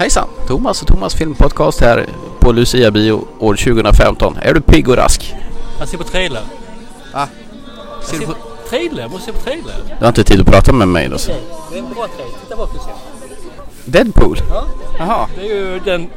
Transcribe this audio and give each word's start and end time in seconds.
Hejsan! 0.00 0.28
Thomas 0.46 0.82
och 0.82 0.88
Thomas 0.88 1.14
filmpodcast 1.14 1.80
här 1.80 2.06
på 2.38 2.52
Lucia 2.52 2.90
Bio 2.90 3.24
år 3.38 3.54
2015. 3.54 4.36
Är 4.42 4.54
du 4.54 4.60
pigg 4.60 4.88
och 4.88 4.96
rask? 4.96 5.34
Jag 5.78 5.88
ser 5.88 5.98
på 5.98 6.04
trailer. 6.04 6.42
Va? 7.14 7.28
Jag 7.98 8.04
Ser 8.04 8.18
du 8.18 8.26
ser 8.26 8.32
på... 8.32 8.38
trailer, 8.70 9.02
jag 9.02 9.10
måste 9.10 9.26
se 9.26 9.32
på 9.32 9.38
trailer. 9.38 9.74
Du 9.98 10.04
har 10.04 10.08
inte 10.08 10.24
tid 10.24 10.40
att 10.40 10.46
prata 10.46 10.72
med 10.72 10.88
mig 10.88 11.08
då? 11.08 11.14
Okej, 11.14 11.36
det 11.70 11.78
är 11.78 11.82
en 11.82 11.94
bra 11.94 12.06
trailer. 12.16 12.34
Titta 12.42 12.56
bak 12.56 12.74
och 12.74 12.82
se. 12.82 12.90
Deadpool? 13.84 14.36
Ja, 14.48 14.66
Jaha. 14.98 15.26
det 15.36 15.50
är 15.50 15.54
ju 15.54 15.80
den 15.84 16.10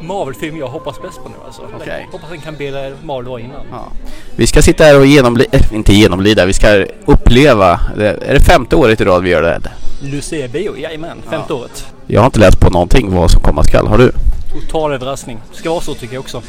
Marvel-film 0.00 0.56
jag 0.56 0.68
hoppas 0.68 1.02
bäst 1.02 1.22
på 1.22 1.28
nu 1.28 1.34
alltså. 1.46 1.62
Okej. 1.80 2.08
Hoppas 2.12 2.30
den 2.30 2.40
kan 2.40 2.56
där 2.56 2.94
Marvel 3.02 3.30
var 3.30 3.38
innan. 3.38 3.66
Ja. 3.70 3.92
Vi 4.36 4.46
ska 4.46 4.62
sitta 4.62 4.84
här 4.84 4.98
och 4.98 5.06
genomlida, 5.06 5.50
äh, 5.52 5.74
inte 5.74 5.92
genomlida, 5.92 6.46
vi 6.46 6.52
ska 6.52 6.84
uppleva. 7.06 7.80
Det, 7.96 8.08
är 8.08 8.34
det 8.34 8.40
femte 8.40 8.76
året 8.76 9.00
i 9.00 9.04
rad 9.04 9.22
vi 9.22 9.30
gör 9.30 9.42
det? 9.42 9.48
här? 9.48 9.60
Lucia 10.02 10.48
Bio, 10.48 10.76
jajamän. 10.76 11.22
Femte 11.30 11.52
året. 11.52 11.86
Jag 12.10 12.20
har 12.20 12.26
inte 12.26 12.40
läst 12.40 12.60
på 12.60 12.70
någonting 12.70 13.14
vad 13.14 13.30
som 13.30 13.42
komma 13.42 13.64
skall. 13.64 13.86
Har 13.86 13.98
du? 13.98 14.12
Total 14.52 14.92
överraskning. 14.92 15.38
Ska 15.52 15.70
vara 15.70 15.80
så 15.80 15.94
tycker 15.94 16.14
jag 16.14 16.20
också. 16.20 16.42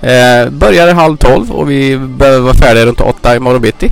Eh, 0.00 0.50
börjar 0.50 0.94
halv 0.94 1.16
tolv 1.16 1.52
och 1.52 1.70
vi 1.70 1.98
behöver 1.98 2.40
vara 2.40 2.54
färdiga 2.54 2.86
runt 2.86 3.00
åtta 3.00 3.36
imorgon 3.36 3.62
bitti. 3.62 3.90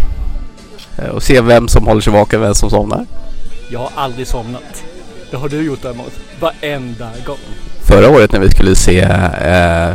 Eh, 0.98 1.08
och 1.08 1.22
se 1.22 1.40
vem 1.40 1.68
som 1.68 1.86
håller 1.86 2.00
sig 2.00 2.12
vaken, 2.12 2.40
vem 2.40 2.54
som 2.54 2.70
somnar. 2.70 3.06
jag 3.68 3.78
har 3.78 3.90
aldrig 3.94 4.26
somnat. 4.26 4.84
Det 5.30 5.36
har 5.36 5.48
du 5.48 5.62
gjort 5.62 5.82
däremot. 5.82 6.12
Varenda 6.40 7.10
gång. 7.26 7.36
Förra 7.86 8.08
året 8.10 8.32
när 8.32 8.40
vi 8.40 8.50
skulle 8.50 8.76
se 8.76 9.00
eh, 9.00 9.94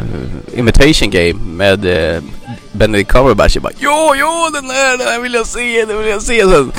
Invitation 0.59 1.09
Game 1.09 1.33
med 1.33 1.85
eh, 2.15 2.21
Benedict 2.71 3.11
Cumberbatch. 3.11 3.55
Jag 3.55 3.63
bara 3.63 3.73
Jo, 3.79 4.13
jo, 4.15 4.49
den 4.53 4.69
här, 4.69 4.97
den 4.97 5.07
här 5.07 5.19
vill 5.21 5.33
jag 5.33 5.47
se, 5.47 5.85
den 5.85 5.97
vill 5.99 6.07
jag 6.07 6.21
se. 6.21 6.41
Sen, 6.41 6.71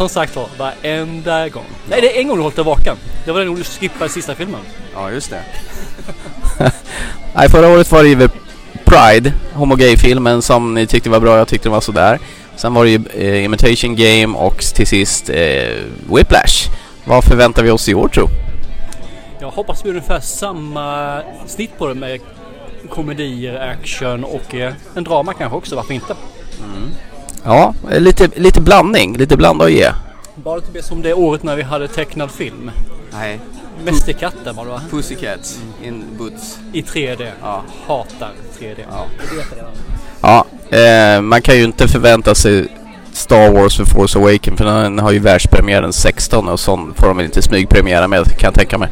Som 0.00 0.08
sagt 0.08 0.36
var, 0.36 0.48
varenda 0.58 1.48
gång. 1.48 1.64
Nej, 1.88 2.00
det 2.00 2.16
är 2.16 2.20
en 2.20 2.28
gång 2.28 2.36
du 2.36 2.42
hållit 2.42 2.56
dig 2.56 2.64
vaken. 2.64 2.96
Det 3.24 3.32
var 3.32 3.38
den 3.38 3.48
gång 3.48 3.56
du 3.56 3.64
skippade 3.64 4.10
sista 4.10 4.34
filmen. 4.34 4.60
ja, 4.94 5.10
just 5.10 5.30
det. 5.30 5.42
Nej, 7.34 7.48
förra 7.48 7.68
året 7.68 7.92
var 7.92 8.02
det 8.02 8.08
ju 8.08 8.28
Pride, 8.84 9.32
homo 9.52 9.74
gay-filmen 9.74 10.42
som 10.42 10.74
ni 10.74 10.86
tyckte 10.86 11.10
var 11.10 11.20
bra. 11.20 11.38
Jag 11.38 11.48
tyckte 11.48 11.68
den 11.68 11.72
var 11.72 11.80
sådär. 11.80 12.18
Sen 12.56 12.74
var 12.74 12.84
det 12.84 12.90
ju 12.90 13.00
eh, 13.14 13.44
Imitation 13.44 13.96
Game 13.96 14.38
och 14.38 14.58
till 14.58 14.86
sist 14.86 15.30
eh, 15.30 15.36
Whiplash. 16.14 16.70
Vad 17.04 17.24
förväntar 17.24 17.62
vi 17.62 17.70
oss 17.70 17.88
i 17.88 17.94
år 17.94 18.08
tro? 18.08 18.26
Jag 19.40 19.50
hoppas 19.50 19.78
det 19.78 19.82
blir 19.82 19.92
ungefär 19.92 20.20
samma 20.20 21.20
snitt 21.46 21.78
på 21.78 21.88
det 21.88 21.94
med 21.94 22.20
komedier, 22.90 23.74
action 23.80 24.24
och 24.24 24.54
eh, 24.54 24.72
en 24.94 25.04
drama 25.04 25.34
kanske 25.34 25.56
också. 25.56 25.76
Varför 25.76 25.94
inte? 25.94 26.14
Ja, 27.44 27.74
lite, 27.90 28.28
lite 28.36 28.60
blandning, 28.60 29.16
lite 29.16 29.36
blanda 29.36 29.64
och 29.64 29.70
ge. 29.70 29.90
Bara 30.34 30.56
inte 30.56 30.70
bli 30.70 30.82
som 30.82 31.02
det 31.02 31.14
året 31.14 31.42
när 31.42 31.56
vi 31.56 31.62
hade 31.62 31.88
tecknad 31.88 32.30
film. 32.30 32.70
Nej, 33.12 33.40
Mästerkatten 33.84 34.56
var 34.56 34.64
det 34.64 34.70
va? 34.70 34.80
Pussycats 34.90 35.60
in 35.82 36.04
boots. 36.18 36.58
I 36.72 36.82
3D. 36.82 37.28
Ja. 37.42 37.62
Hatar 37.86 38.30
3D. 38.58 38.76
Ja. 38.90 39.06
Det 39.30 39.36
vet 39.36 39.46
jag 39.50 39.58
redan. 39.58 39.72
Ja, 40.20 40.46
eh, 40.78 41.20
man 41.20 41.42
kan 41.42 41.56
ju 41.56 41.64
inte 41.64 41.88
förvänta 41.88 42.34
sig 42.34 42.68
Star 43.12 43.52
Wars 43.52 43.76
för 43.76 43.84
Force 43.84 44.18
Awakens 44.18 44.58
för 44.58 44.64
den 44.64 44.98
har 44.98 45.12
ju 45.12 45.18
världspremiär 45.18 45.82
den 45.82 45.92
16 45.92 46.48
och 46.48 46.60
sån 46.60 46.94
får 46.94 47.06
de 47.06 47.16
väl 47.16 47.26
inte 47.26 47.42
smygpremiera 47.42 48.08
med 48.08 48.24
kan 48.24 48.46
jag 48.46 48.54
tänka 48.54 48.78
mig. 48.78 48.90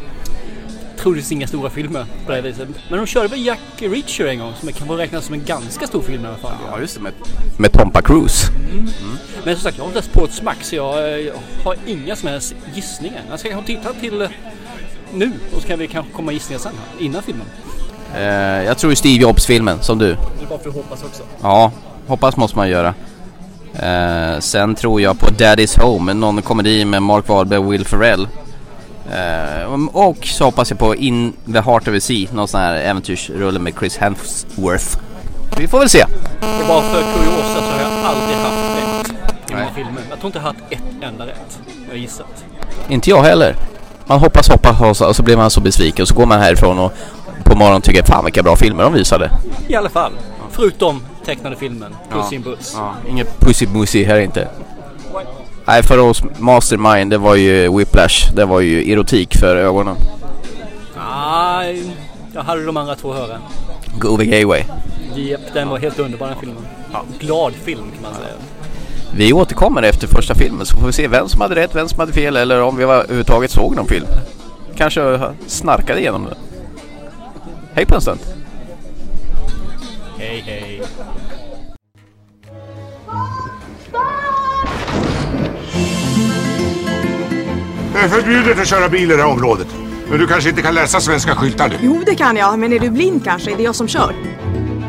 Troligtvis 0.99 1.31
inga 1.31 1.47
stora 1.47 1.69
filmer 1.69 2.05
på 2.25 2.31
det 2.31 2.41
viset. 2.41 2.67
Men 2.89 2.97
de 2.97 3.05
körde 3.05 3.27
väl 3.27 3.45
Jack 3.45 3.59
Reacher 3.77 4.25
en 4.25 4.39
gång 4.39 4.53
som 4.59 4.71
kan 4.73 4.87
få 4.87 4.95
räknas 4.95 5.25
som 5.25 5.33
en 5.33 5.45
ganska 5.45 5.87
stor 5.87 6.01
film 6.01 6.25
i 6.25 6.27
alla 6.27 6.37
fall. 6.37 6.81
just 6.81 6.95
det. 6.95 7.01
Med, 7.01 7.13
med 7.57 7.73
Tompa 7.73 8.01
Cruise. 8.01 8.47
Men 9.45 9.55
som 9.55 9.63
sagt, 9.63 9.77
jag 9.77 9.85
har 9.85 9.97
inte 9.97 10.09
på 10.09 10.25
ett 10.25 10.33
smack 10.33 10.63
så 10.63 10.75
jag, 10.75 10.97
eh, 10.97 11.17
jag 11.17 11.33
har 11.63 11.75
inga 11.85 12.15
som 12.15 12.29
helst 12.29 12.55
gissningar. 12.73 13.21
Jag 13.29 13.39
ska 13.39 13.49
kanske 13.49 13.67
titta 13.67 13.93
till 13.93 14.21
eh, 14.21 14.29
nu 15.13 15.31
och 15.55 15.61
så 15.61 15.67
kan 15.67 15.79
vi 15.79 15.87
kanske 15.87 16.11
komma 16.11 16.31
gissningar 16.31 16.59
sen 16.59 16.71
här, 16.75 17.05
innan 17.05 17.23
filmen. 17.23 17.47
Eh, 18.15 18.23
jag 18.65 18.77
tror 18.77 18.91
ju 18.91 18.95
Steve 18.95 19.21
Jobs-filmen 19.21 19.77
som 19.81 19.97
du. 19.97 20.05
Det 20.05 20.43
är 20.45 20.49
bara 20.49 20.59
för 20.59 20.69
att 20.69 20.75
hoppas 20.75 21.03
också. 21.03 21.23
Ja, 21.41 21.71
hoppas 22.07 22.37
måste 22.37 22.57
man 22.57 22.69
göra. 22.69 22.93
Eh, 23.73 24.39
sen 24.39 24.75
tror 24.75 25.01
jag 25.01 25.19
på 25.19 25.25
Daddy's 25.25 25.81
Home, 25.81 26.13
någon 26.13 26.41
komedi 26.41 26.85
med 26.85 27.03
Mark 27.03 27.27
Wahlberg 27.27 27.59
och 27.59 27.73
Will 27.73 27.85
Ferrell. 27.85 28.27
Eh, 29.13 29.73
och 29.93 30.17
så 30.27 30.43
hoppas 30.45 30.69
jag 30.69 30.79
på 30.79 30.95
In 30.95 31.33
the 31.53 31.59
Heart 31.61 31.87
of 31.87 31.93
the 31.93 32.01
Sea, 32.01 32.27
någon 32.33 32.47
sån 32.47 32.59
här 32.61 32.73
äventyrsrulle 32.73 33.59
med 33.59 33.73
Chris 33.79 33.97
Hemsworth. 33.97 34.97
Vi 35.57 35.67
får 35.67 35.79
väl 35.79 35.89
se. 35.89 35.99
Är 36.01 36.67
bara 36.67 36.81
för 36.81 37.01
kuriosa 37.01 37.53
så 37.53 37.61
har 37.61 37.81
jag 37.81 38.05
aldrig 38.05 38.37
haft 38.37 38.77
rätt 38.77 39.15
i 39.51 39.53
mina 39.55 39.71
filmer. 39.75 40.01
Jag 40.09 40.19
tror 40.19 40.25
inte 40.27 40.37
jag 40.39 40.43
har 40.43 40.53
haft 40.53 40.63
ett 40.69 41.03
enda 41.03 41.25
rätt. 41.27 41.59
Jag 41.87 41.93
har 41.93 41.97
gissat. 41.99 42.45
Inte 42.89 43.09
jag 43.09 43.23
heller. 43.23 43.55
Man 44.05 44.19
hoppas, 44.19 44.49
hoppas 44.49 44.81
och 44.81 44.97
så, 44.97 45.07
och 45.07 45.15
så 45.15 45.23
blir 45.23 45.37
man 45.37 45.49
så 45.49 45.61
besviken 45.61 46.01
och 46.03 46.07
så 46.07 46.15
går 46.15 46.25
man 46.25 46.39
härifrån 46.39 46.79
och 46.79 46.93
på 47.43 47.55
morgonen 47.55 47.81
tycker 47.81 48.03
fan 48.03 48.25
vilka 48.25 48.43
bra 48.43 48.55
filmer 48.55 48.83
de 48.83 48.93
visade. 48.93 49.31
I 49.67 49.75
alla 49.75 49.89
fall. 49.89 50.11
Förutom 50.51 51.01
tecknade 51.25 51.55
filmen, 51.55 51.95
Puss 52.11 52.25
Ja. 52.31 52.35
in 52.35 52.41
Boots. 52.41 52.73
Ja, 52.77 52.93
inget 53.09 53.39
pussy 53.39 53.67
mussy 53.67 54.03
här 54.05 54.19
inte. 54.19 54.47
Nej, 55.65 55.83
för 55.83 55.97
oss 55.97 56.23
Mastermind, 56.37 57.11
det 57.11 57.17
var 57.17 57.35
ju 57.35 57.77
Whiplash. 57.77 58.33
Det 58.35 58.45
var 58.45 58.59
ju 58.59 58.91
erotik 58.91 59.37
för 59.37 59.55
ögonen. 59.55 59.95
Nej, 60.97 61.83
jag 62.33 62.43
hade 62.43 62.65
de 62.65 62.77
andra 62.77 62.95
två 62.95 63.13
höra. 63.13 63.37
Go 63.99 64.17
the 64.17 64.25
gay 64.25 64.45
way. 64.45 64.63
Jep, 65.15 65.41
den 65.53 65.69
var 65.69 65.79
helt 65.79 65.99
underbar 65.99 66.27
den 66.27 66.37
filmen. 66.39 66.67
Glad 67.19 67.53
film 67.53 67.91
kan 67.93 68.01
man 68.01 68.13
säga. 68.13 68.33
Vi 69.15 69.33
återkommer 69.33 69.83
efter 69.83 70.07
första 70.07 70.35
filmen 70.35 70.65
så 70.65 70.77
får 70.77 70.87
vi 70.87 70.93
se 70.93 71.07
vem 71.07 71.29
som 71.29 71.41
hade 71.41 71.55
rätt, 71.55 71.75
vem 71.75 71.89
som 71.89 71.99
hade 71.99 72.13
fel 72.13 72.37
eller 72.37 72.61
om 72.61 72.77
vi 72.77 72.83
överhuvudtaget 72.83 73.51
såg 73.51 73.75
någon 73.75 73.87
film. 73.87 74.05
Kanske 74.75 75.19
snarkade 75.47 75.99
igenom 75.99 76.25
det. 76.25 76.35
Hej 77.73 77.85
på 77.85 77.95
en 77.95 78.01
stund. 78.01 78.19
Hej 80.17 80.43
hej. 80.45 80.81
Det 87.99 88.05
är 88.05 88.09
förbjudet 88.09 88.59
att 88.59 88.67
köra 88.67 88.89
bil 88.89 89.11
i 89.11 89.15
det 89.15 89.21
här 89.21 89.29
området. 89.29 89.67
Men 90.09 90.19
du 90.19 90.27
kanske 90.27 90.49
inte 90.49 90.61
kan 90.61 90.75
läsa 90.75 90.99
svenska 90.99 91.35
skyltar 91.35 91.69
du. 91.69 91.75
Jo, 91.81 92.03
det 92.05 92.15
kan 92.15 92.37
jag. 92.37 92.59
Men 92.59 92.73
är 92.73 92.79
du 92.79 92.89
blind 92.89 93.23
kanske? 93.23 93.51
Är 93.51 93.57
det 93.57 93.63
jag 93.63 93.75
som 93.75 93.87
kör? 93.87 94.15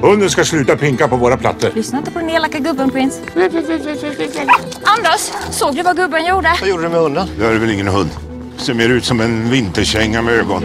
Hunden 0.03 0.31
ska 0.31 0.45
sluta 0.45 0.77
pinka 0.77 1.09
på 1.09 1.17
våra 1.17 1.37
plattor. 1.37 1.71
Lyssna 1.75 1.99
inte 1.99 2.11
på 2.11 2.19
den 2.19 2.31
elaka 2.31 2.59
gubben, 2.59 2.91
Prince. 2.91 3.21
Anders, 4.83 5.31
såg 5.51 5.77
du 5.77 5.83
vad 5.83 5.97
gubben 5.97 6.27
gjorde? 6.27 6.53
Vad 6.61 6.69
gjorde 6.69 6.83
du 6.83 6.89
med 6.89 7.01
hunden? 7.01 7.29
Det 7.39 7.47
är 7.47 7.59
väl 7.59 7.71
ingen 7.71 7.89
hund. 7.89 8.11
Ser 8.57 8.75
mer 8.75 8.89
ut 8.89 9.05
som 9.05 9.21
en 9.21 9.51
vinterkänga 9.51 10.23
med 10.23 10.35
ögon. 10.35 10.63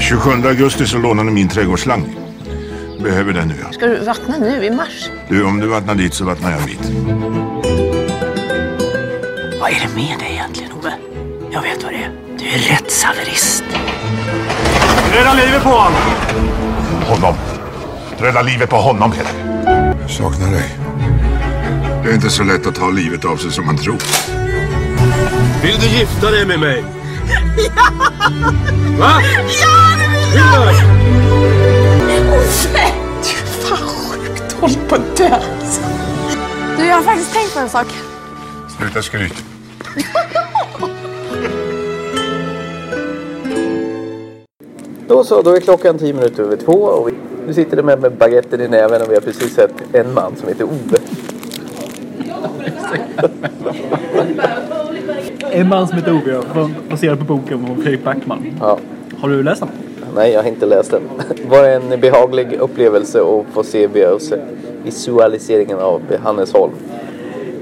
27 0.00 0.30
augusti 0.48 0.86
så 0.86 0.98
lånade 0.98 1.30
min 1.30 1.48
trädgårdsslang. 1.48 2.16
Behöver 3.02 3.32
den 3.32 3.48
nu. 3.48 3.54
ja. 3.62 3.72
Ska 3.72 3.86
du 3.86 4.04
vattna 4.04 4.36
nu 4.38 4.64
i 4.64 4.70
mars? 4.70 5.10
Du, 5.28 5.44
om 5.44 5.60
du 5.60 5.66
vattnar 5.66 5.94
dit 5.94 6.14
så 6.14 6.24
vattnar 6.24 6.50
jag 6.50 6.60
dit. 6.66 6.92
Vad 9.60 9.70
är 9.70 9.80
det 9.80 9.94
med 9.94 10.18
dig 10.18 10.28
egentligen, 10.32 10.72
Ove? 10.72 10.92
Jag 11.50 11.62
vet 11.62 11.82
vad 11.82 11.92
det 11.92 11.98
är. 11.98 12.12
Du 12.38 12.44
är 12.44 12.58
rättshaverist. 12.58 13.64
Rädda 15.12 15.34
livet 15.34 15.62
på 15.62 15.68
honom! 15.68 16.02
Honom. 17.06 17.34
Rädda 18.18 18.42
livet 18.42 18.70
på 18.70 18.76
honom, 18.76 19.12
Peter. 19.12 19.32
Jag 20.00 20.10
saknar 20.10 20.50
dig. 20.50 20.78
Det 22.02 22.10
är 22.10 22.14
inte 22.14 22.30
så 22.30 22.42
lätt 22.42 22.66
att 22.66 22.74
ta 22.74 22.90
livet 22.90 23.24
av 23.24 23.36
sig 23.36 23.52
som 23.52 23.66
man 23.66 23.76
tror. 23.76 23.96
Vill 25.62 25.80
du 25.80 25.86
gifta 25.86 26.30
dig 26.30 26.46
med 26.46 26.60
mig? 26.60 26.84
Ja! 27.76 27.90
Va? 28.98 29.20
Ja, 29.62 29.96
det 29.98 30.08
vill 30.08 30.36
jag! 30.36 30.74
Fan, 33.68 33.78
sjukt. 33.78 34.52
Håll 34.60 34.74
på 34.88 34.94
att 34.94 35.16
dö. 35.16 35.38
Du, 36.76 36.86
jag 36.86 36.96
har 36.96 37.02
faktiskt 37.02 37.32
tänkt 37.32 37.54
på 37.54 37.60
en 37.60 37.70
sak. 37.70 37.86
Sluta 38.78 39.02
skryt. 39.02 39.47
Då 45.08 45.24
så, 45.24 45.42
då 45.42 45.50
är 45.56 45.60
klockan 45.60 45.98
10 45.98 46.12
minuter 46.12 46.42
över 46.42 46.56
två 46.56 46.72
och 46.72 47.08
vi, 47.08 47.12
nu 47.46 47.54
sitter 47.54 47.76
det 47.76 47.82
med, 47.82 48.00
med 48.02 48.12
baguetten 48.12 48.60
i 48.60 48.68
näven 48.68 49.02
och 49.02 49.10
vi 49.10 49.14
har 49.14 49.20
precis 49.20 49.54
sett 49.54 49.72
en 49.92 50.14
man 50.14 50.36
som 50.36 50.48
heter 50.48 50.64
Ove. 50.64 50.98
En 55.50 55.68
man 55.68 55.88
som 55.88 55.96
heter 55.98 56.12
Ove, 56.12 56.42
ja, 56.54 56.70
baserad 56.90 57.18
på 57.18 57.24
boken 57.24 57.64
av 57.70 57.82
Fredrik 57.82 58.04
Backman. 58.04 58.46
Ja. 58.60 58.78
Har 59.18 59.28
du 59.28 59.42
läst 59.42 59.60
den? 59.60 59.68
Nej, 60.14 60.32
jag 60.32 60.42
har 60.42 60.48
inte 60.48 60.66
läst 60.66 60.90
den. 60.90 61.02
Var 61.48 61.62
det 61.62 61.72
en 61.74 62.00
behaglig 62.00 62.52
upplevelse 62.52 63.20
att 63.20 63.46
få 63.54 63.62
se 63.62 63.86
visualis- 63.86 64.40
visualiseringen 64.84 65.78
av 65.78 66.02
Hannes 66.22 66.52
Holm? 66.52 66.72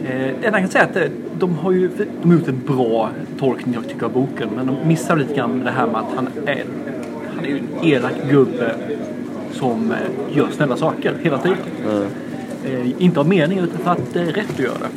Eh, 0.04 0.10
det 0.10 0.46
enda 0.46 0.58
jag 0.58 0.60
kan 0.60 0.68
säga 0.68 0.84
är 0.84 0.88
att 0.90 0.96
eh, 0.96 1.02
de 1.38 1.54
har 1.58 1.72
ju 1.72 1.90
de 2.22 2.28
har 2.30 2.38
gjort 2.38 2.48
en 2.48 2.60
bra 2.66 3.10
tolkning 3.38 3.74
jag 3.74 3.88
tycker 3.88 4.06
av 4.06 4.12
boken. 4.12 4.48
Men 4.56 4.66
de 4.66 4.88
missar 4.88 5.16
lite 5.16 5.34
grann 5.34 5.64
det 5.64 5.70
här 5.70 5.86
med 5.86 5.96
att 5.96 6.14
han 6.14 6.28
är, 6.46 6.64
han 7.36 7.44
är 7.44 7.48
ju 7.48 7.56
en 7.58 7.88
elak 7.88 8.12
gubbe 8.30 8.74
som 9.52 9.92
eh, 9.92 10.36
gör 10.36 10.48
snälla 10.56 10.76
saker 10.76 11.14
hela 11.22 11.38
tiden. 11.38 11.56
Eh, 12.64 13.02
inte 13.02 13.20
av 13.20 13.28
mening 13.28 13.58
utan 13.58 13.78
för 13.78 13.90
att 13.90 14.12
det 14.12 14.20
är 14.20 14.24
rätt 14.32 14.50
att 14.50 14.58
göra 14.58 14.78
det. 14.78 14.88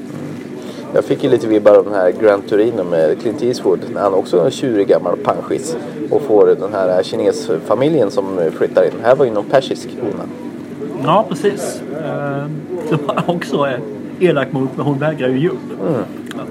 Jag 0.93 1.03
fick 1.05 1.23
ju 1.23 1.29
lite 1.29 1.47
vibbar 1.47 1.75
av 1.75 1.83
den 1.83 1.93
här 1.93 2.11
Grand 2.21 2.47
Torino 2.47 2.83
med 2.83 3.21
Clint 3.21 3.43
Eastwood. 3.43 3.79
När 3.93 4.01
han 4.01 4.13
också 4.13 4.39
är 4.39 4.45
en 4.45 4.51
tjurig 4.51 4.87
gammal 4.87 5.17
panschis. 5.17 5.77
Och 6.09 6.21
får 6.21 6.47
den 6.47 6.73
här 6.73 7.03
kinesfamiljen 7.03 8.11
som 8.11 8.39
flyttar 8.57 8.83
in. 8.83 8.91
Här 9.03 9.15
var 9.15 9.25
ju 9.25 9.31
någon 9.31 9.45
persisk 9.45 9.89
hona. 10.01 10.23
Ja, 11.03 11.25
precis. 11.29 11.81
Eh, 12.03 12.45
Som 12.89 12.99
också 13.35 13.67
elak 14.19 14.51
mot, 14.51 14.69
men 14.75 14.85
hon 14.85 14.99
vägrar 14.99 15.29
ju 15.29 15.39
ge 15.39 15.49
upp. 15.49 15.81
Mm. 15.87 16.01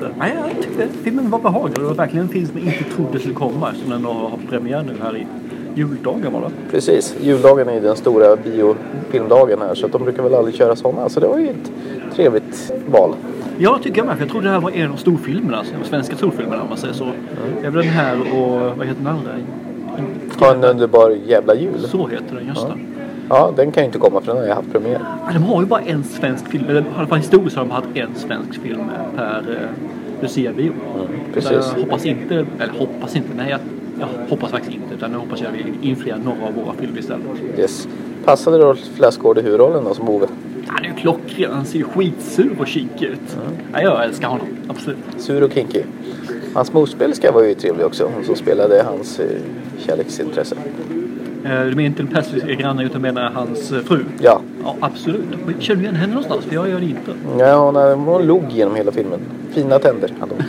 Eh, 0.02 0.08
nej, 0.18 0.32
jag 0.54 0.62
tyckte 0.64 0.88
filmen 1.02 1.30
var 1.30 1.38
behaglig. 1.38 1.76
Det 1.78 1.82
var 1.84 1.94
verkligen 1.94 2.26
en 2.26 2.32
film 2.32 2.46
som 2.46 2.58
jag 2.58 2.66
inte 2.66 2.90
trodde 2.96 3.18
skulle 3.18 3.34
komma. 3.34 3.72
Som 3.84 3.92
ändå 3.92 4.08
har 4.08 4.38
premiär 4.48 4.82
nu 4.82 4.92
här 5.02 5.16
i 5.16 5.26
juldagen 5.74 6.32
var 6.32 6.40
det. 6.40 6.50
Precis, 6.70 7.14
juldagen 7.20 7.68
är 7.68 7.74
ju 7.74 7.80
den 7.80 7.96
stora 7.96 8.36
biofilmdagen 8.36 9.58
här 9.60 9.74
så 9.74 9.86
att 9.86 9.92
de 9.92 10.02
brukar 10.04 10.22
väl 10.22 10.34
aldrig 10.34 10.54
köra 10.54 10.76
sådana. 10.76 11.08
Så 11.08 11.20
det 11.20 11.26
var 11.28 11.38
ju 11.38 11.48
ett 11.48 11.72
trevligt 12.14 12.72
val. 12.92 13.14
Ja, 13.58 13.78
tycker 13.82 13.96
jag 13.98 14.06
med. 14.06 14.16
För 14.16 14.22
jag 14.24 14.30
trodde 14.30 14.46
det 14.46 14.52
här 14.52 14.60
var 14.60 14.70
en 14.70 14.92
av 14.92 14.96
storfilmerna. 14.96 15.58
Alltså, 15.58 15.74
de 15.82 15.88
svenska 15.88 16.16
storfilmerna 16.16 16.62
om 16.62 16.68
man 16.68 16.78
säger 16.78 16.94
så. 16.94 17.08
Det 17.60 17.66
är 17.66 17.70
väl 17.70 17.84
den 17.84 17.92
här 17.94 18.16
och 18.20 18.50
vad 18.78 18.86
heter 18.86 18.98
den 19.02 19.06
andra? 19.06 19.30
Ha 20.40 20.54
en 20.54 20.64
underbar 20.64 21.16
jävla 21.26 21.54
jul. 21.54 21.78
Så 21.88 22.06
heter 22.06 22.34
den, 22.36 22.46
just 22.46 22.60
Ja. 22.62 22.68
det. 22.68 22.97
Ja, 23.28 23.52
den 23.56 23.72
kan 23.72 23.82
ju 23.82 23.86
inte 23.86 23.98
komma 23.98 24.20
för 24.20 24.26
den 24.26 24.36
har 24.36 24.44
ju 24.44 24.52
haft 24.52 24.72
premiär. 24.72 25.00
De 25.32 25.42
har 25.42 25.60
ju 25.60 25.66
bara 25.66 25.80
en 25.80 26.04
svensk 26.04 26.48
film. 26.48 26.64
Eller 26.68 26.80
i 26.80 26.84
alla 26.96 27.06
fall 27.06 27.18
historiskt 27.18 27.56
har 27.56 27.64
de 27.64 27.70
haft 27.70 27.88
en 27.94 28.14
svensk 28.14 28.60
film 28.60 28.80
per 29.16 29.38
eh, 29.50 30.22
Lucia-bio. 30.22 30.72
precis. 31.34 31.48
Så 31.50 31.54
Jag 31.76 31.82
hoppas 31.82 32.06
inte, 32.06 32.34
eller 32.34 32.72
hoppas 32.78 33.16
inte, 33.16 33.28
nej 33.36 33.50
jag, 33.50 33.60
jag 34.00 34.06
hoppas 34.30 34.50
faktiskt 34.50 34.74
inte. 34.74 34.94
Utan 34.94 35.12
jag 35.12 35.18
hoppas 35.18 35.40
jag 35.40 35.50
vill 35.50 35.74
infria 35.90 36.16
några 36.16 36.46
av 36.46 36.54
våra 36.54 36.74
filmer 36.74 36.98
istället. 36.98 37.26
Yes. 37.58 37.88
Passade 38.24 38.58
Rolf 38.58 38.98
Lassgård 38.98 39.38
i 39.38 39.42
huvudrollen 39.42 39.84
då 39.84 39.94
som 39.94 40.08
Ove? 40.08 40.26
Han 40.66 40.84
är 40.84 40.88
ju 40.88 40.94
klockren. 40.94 41.52
Han 41.52 41.64
ser 41.64 41.78
ju 41.78 41.84
skitsur 41.84 42.50
och 42.58 42.66
kinkig 42.66 43.06
ut. 43.06 43.36
Ja, 43.72 43.82
jag 43.82 44.04
älskar 44.04 44.28
honom. 44.28 44.46
Absolut. 44.68 44.98
Sur 45.16 45.42
och 45.42 45.52
kinky. 45.52 45.82
Hans 46.54 46.72
motspelska 46.72 47.32
var 47.32 47.42
ju 47.42 47.54
trevlig 47.54 47.86
också. 47.86 48.10
Hon 48.14 48.24
som 48.24 48.34
spelade 48.36 48.82
hans 48.82 49.20
eh, 49.20 49.26
kärleksintresse. 49.78 50.56
Eh, 51.44 51.64
Du 51.64 51.74
menar 51.76 51.82
inte 51.82 52.02
den 52.02 52.12
persiska 52.12 52.54
grannen 52.54 52.86
utan 52.86 53.02
menar 53.02 53.30
hans 53.30 53.72
eh, 53.72 53.80
fru? 53.80 54.04
Ja. 54.20 54.40
Ja, 54.64 54.76
absolut. 54.80 55.24
Känner 55.58 55.76
du 55.76 55.82
igen 55.82 55.96
henne 55.96 56.14
någonstans? 56.14 56.44
För 56.44 56.54
jag 56.54 56.68
gör 56.68 56.80
det 56.80 56.86
inte. 56.86 57.12
Ja, 57.38 57.70
hon, 57.70 58.00
hon 58.06 58.26
log 58.26 58.44
genom 58.50 58.74
hela 58.74 58.92
filmen. 58.92 59.20
Fina 59.50 59.78
tänder 59.78 60.12
hade 60.20 60.34
hon. 60.34 60.44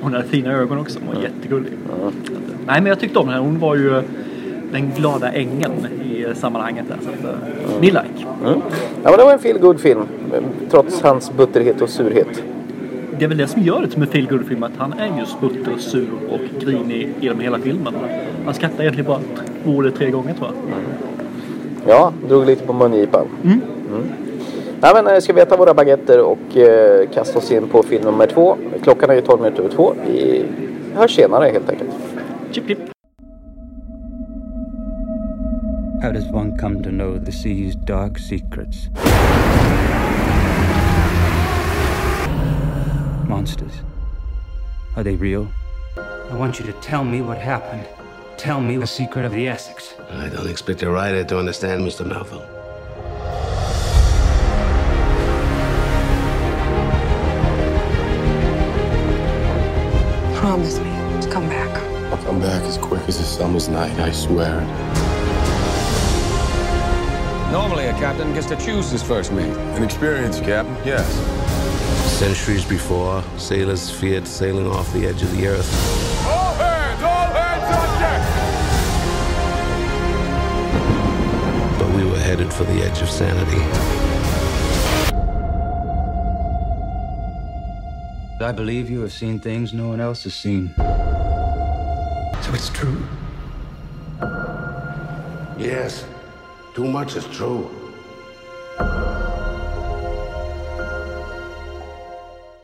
Hon 0.00 0.12
hade 0.12 0.24
fina 0.24 0.52
ögon 0.52 0.78
också. 0.78 0.98
Hon 1.06 1.16
var 1.16 1.22
jättegullig. 1.22 1.72
Nej, 2.66 2.80
men 2.80 2.86
jag 2.86 3.00
tyckte 3.00 3.18
om 3.18 3.28
henne. 3.28 3.40
Hon 3.40 3.58
var 3.58 3.76
ju 3.76 4.02
den 4.72 4.90
glada 4.96 5.32
ängeln 5.32 5.86
i 6.04 6.24
eh, 6.24 6.34
sammanhanget 6.34 6.84
där. 6.88 6.96
Så 7.02 7.10
att, 7.28 7.34
uh, 7.34 7.80
ni 7.80 7.86
like. 7.86 8.26
Mm. 8.44 8.60
Ja, 9.02 9.10
men 9.10 9.18
det 9.18 9.24
var 9.24 9.32
en 9.32 9.38
feel 9.38 9.58
good 9.58 9.80
film 9.80 10.02
Trots 10.70 11.02
hans 11.02 11.32
butterhet 11.36 11.82
och 11.82 11.88
surhet. 11.88 12.42
Det 13.18 13.24
är 13.24 13.28
väl 13.28 13.38
det 13.38 13.46
som 13.46 13.62
gör 13.62 13.80
det 13.82 13.90
som 13.90 14.02
en 14.02 14.08
feel 14.08 14.44
film 14.44 14.62
att 14.62 14.76
han 14.76 14.92
är 14.92 15.18
just 15.18 15.40
butter, 15.40 15.76
sur 15.78 16.08
och 16.30 16.60
grinig 16.60 17.08
genom 17.20 17.40
hela 17.40 17.58
filmen. 17.58 17.94
Han 18.44 18.54
skrattar 18.54 18.80
egentligen 18.80 19.06
bara 19.06 19.20
två 19.64 19.80
eller 19.80 19.90
tre 19.90 20.10
gånger 20.10 20.34
tror 20.34 20.48
jag. 20.48 20.56
Ja, 21.88 22.12
drog 22.28 22.46
lite 22.46 22.66
på 22.66 22.72
mungipan. 22.72 23.26
Mm. 23.44 23.60
Mm. 23.90 24.08
Ja, 24.80 24.90
men, 24.94 25.14
eh, 25.14 25.20
ska 25.20 25.32
vi 25.32 25.40
äta 25.40 25.56
våra 25.56 25.74
baguetter 25.74 26.20
och 26.20 26.56
eh, 26.56 27.08
kasta 27.14 27.38
oss 27.38 27.52
in 27.52 27.68
på 27.68 27.82
film 27.82 28.04
nummer 28.04 28.26
två. 28.26 28.56
Klockan 28.82 29.10
är 29.10 29.14
ju 29.14 29.20
12 29.20 29.40
minuter 29.40 29.60
över 29.60 29.74
två. 29.74 29.94
Vi 30.06 30.44
hörs 30.94 31.16
senare 31.16 31.48
helt 31.48 31.70
enkelt. 31.70 31.90
Chip, 32.50 32.66
chip. 32.66 32.78
How 36.02 36.12
does 36.12 36.32
one 36.32 36.58
come 36.58 36.82
to 36.82 36.90
know 36.90 37.24
the 37.24 37.32
sea's 37.32 37.74
dark 37.86 38.18
secrets? 38.18 38.76
Monsters. 43.28 43.82
Are 44.96 45.02
they 45.02 45.14
real? 45.14 45.48
I 45.98 46.34
want 46.34 46.58
you 46.58 46.64
to 46.64 46.72
tell 46.80 47.04
me 47.04 47.20
what 47.20 47.36
happened. 47.36 47.86
Tell 48.38 48.58
me 48.58 48.78
the 48.78 48.86
secret 48.86 49.26
of 49.26 49.32
the 49.32 49.46
Essex. 49.46 49.94
I 50.10 50.30
don't 50.30 50.48
expect 50.48 50.82
a 50.82 50.90
writer 50.90 51.22
to 51.24 51.38
understand, 51.38 51.82
Mr. 51.82 52.06
Melville. 52.06 52.46
Promise 60.40 60.78
me 60.78 61.20
to 61.20 61.28
come 61.30 61.48
back. 61.50 61.76
I'll 62.10 62.24
come 62.24 62.40
back 62.40 62.62
as 62.62 62.78
quick 62.78 63.06
as 63.08 63.20
a 63.20 63.24
summer's 63.24 63.68
night, 63.68 63.98
I 64.00 64.10
swear. 64.10 64.62
Normally, 67.52 67.86
a 67.88 67.92
captain 67.94 68.32
gets 68.32 68.46
to 68.46 68.56
choose 68.56 68.90
his 68.90 69.02
first 69.02 69.32
mate. 69.32 69.54
An 69.76 69.82
experienced 69.82 70.42
captain, 70.44 70.74
yes. 70.86 71.47
Centuries 72.18 72.64
before, 72.64 73.22
sailors 73.36 73.88
feared 73.88 74.26
sailing 74.26 74.66
off 74.66 74.92
the 74.92 75.06
edge 75.06 75.22
of 75.22 75.30
the 75.36 75.46
earth. 75.46 75.72
All 76.26 76.52
hands, 76.54 77.00
all 77.00 77.30
hands 77.30 77.62
on 77.78 77.88
deck! 78.00 78.22
But 81.78 81.88
we 81.94 82.02
were 82.10 82.18
headed 82.18 82.52
for 82.52 82.64
the 82.64 82.82
edge 82.82 83.00
of 83.02 83.08
sanity. 83.08 83.62
I 88.44 88.50
believe 88.50 88.90
you 88.90 89.00
have 89.02 89.12
seen 89.12 89.38
things 89.38 89.72
no 89.72 89.86
one 89.86 90.00
else 90.00 90.24
has 90.24 90.34
seen. 90.34 90.74
So 90.76 92.52
it's 92.52 92.70
true. 92.70 93.00
Yes, 95.56 96.04
too 96.74 96.88
much 96.88 97.14
is 97.14 97.26
true. 97.26 97.70